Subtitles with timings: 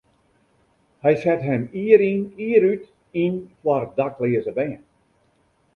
[1.03, 2.83] Hy set him jier yn jier út
[3.23, 4.75] yn foar dakleaze bern.